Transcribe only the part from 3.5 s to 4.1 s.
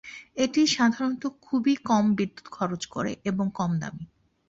কম দামি।